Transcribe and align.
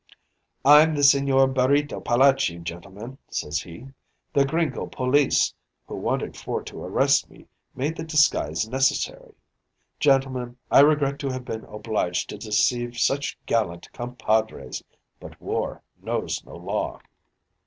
_"'I'm 0.65 0.95
the 0.95 1.01
Sigñor 1.03 1.53
Barreto 1.53 1.99
Palachi, 2.01 2.63
gentlemen,' 2.63 3.19
says 3.29 3.61
he. 3.61 3.89
'The 4.33 4.45
gringo 4.45 4.87
police 4.87 5.53
who 5.87 5.95
wanted 5.95 6.35
for 6.35 6.63
to 6.63 6.81
arrest 6.83 7.29
me 7.29 7.45
made 7.75 7.95
the 7.95 8.03
disguise 8.03 8.67
necessary. 8.67 9.35
Gentlemen, 9.99 10.57
I 10.71 10.79
regret 10.79 11.19
to 11.19 11.29
have 11.31 11.45
been 11.45 11.65
obliged 11.65 12.29
to 12.29 12.39
deceive 12.39 12.97
such 12.97 13.37
gallant 13.45 13.93
compadres; 13.93 14.81
but 15.19 15.39
war 15.39 15.83
knows 16.01 16.43
no 16.47 16.55
law.' 16.55 16.99